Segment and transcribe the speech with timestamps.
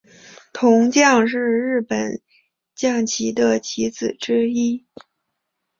[0.51, 2.23] 铜将是日本
[2.73, 4.87] 将棋的棋子之一。